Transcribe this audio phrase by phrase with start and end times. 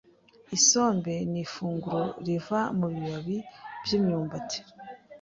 [0.57, 3.37] isombe ni ifunguro riva mu bibabi
[3.83, 4.59] by’imyumbati,